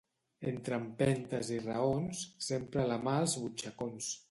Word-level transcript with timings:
Entre 0.51 0.79
empentes 0.83 1.51
i 1.59 1.59
raons, 1.67 2.23
sempre 2.47 2.89
la 2.95 2.99
mà 3.07 3.17
als 3.21 3.39
butxacons. 3.45 4.13